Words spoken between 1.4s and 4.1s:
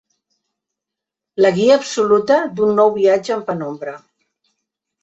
La guia absoluta d'un nou viatge en penombra.